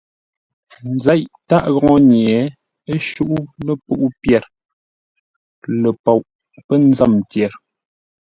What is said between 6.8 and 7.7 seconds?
nzə́m tyer.